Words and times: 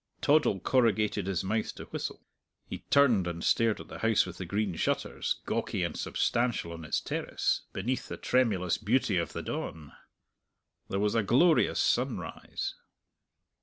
Toddle 0.19 0.59
corrugated 0.59 1.27
his 1.27 1.43
mouth 1.43 1.75
to 1.75 1.83
whistle. 1.83 2.25
He 2.65 2.79
turned 2.89 3.27
and 3.27 3.43
stared 3.43 3.79
at 3.79 3.87
the 3.87 3.99
House 3.99 4.25
with 4.25 4.37
the 4.39 4.47
Green 4.47 4.73
Shutters, 4.75 5.41
gawcey 5.45 5.83
and 5.85 5.95
substantial 5.95 6.71
on 6.73 6.83
its 6.85 6.99
terrace, 6.99 7.65
beneath 7.71 8.07
the 8.07 8.17
tremulous 8.17 8.79
beauty 8.79 9.17
of 9.17 9.33
the 9.33 9.43
dawn. 9.43 9.91
There 10.89 10.97
was 10.99 11.13
a 11.13 11.21
glorious 11.21 11.79
sunrise. 11.79 12.73